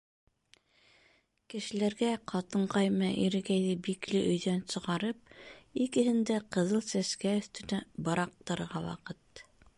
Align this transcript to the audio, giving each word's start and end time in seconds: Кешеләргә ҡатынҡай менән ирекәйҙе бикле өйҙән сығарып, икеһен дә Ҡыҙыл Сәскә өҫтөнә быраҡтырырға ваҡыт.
Кешеләргә 1.53 2.07
ҡатынҡай 2.31 2.89
менән 2.95 3.13
ирекәйҙе 3.25 3.75
бикле 3.89 4.23
өйҙән 4.31 4.65
сығарып, 4.75 5.33
икеһен 5.87 6.25
дә 6.33 6.41
Ҡыҙыл 6.57 6.85
Сәскә 6.91 7.37
өҫтөнә 7.43 7.85
быраҡтырырға 8.09 8.85
ваҡыт. 8.93 9.47